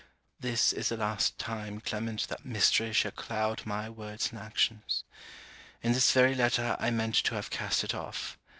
This 0.39 0.73
is 0.73 0.89
the 0.89 0.97
last 0.97 1.37
time, 1.37 1.79
Clement, 1.79 2.27
that 2.29 2.43
mystery 2.43 2.91
shall 2.91 3.11
cloud 3.11 3.67
my 3.67 3.87
words 3.87 4.31
and 4.31 4.39
actions. 4.41 5.03
In 5.83 5.91
this 5.93 6.11
very 6.11 6.33
letter 6.33 6.75
I 6.79 6.89
meant 6.89 7.13
to 7.17 7.35
have 7.35 7.51
cast 7.51 7.83
it 7.83 7.93
off. 7.93 8.35